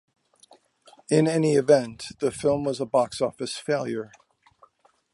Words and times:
In 1.11 1.27
any 1.27 1.53
event, 1.53 2.13
the 2.17 2.31
film 2.31 2.63
was 2.63 2.79
a 2.81 2.87
box 2.87 3.21
office 3.21 3.55
failure. 3.57 4.11